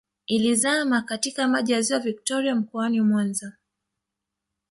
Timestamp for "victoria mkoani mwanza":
1.99-3.53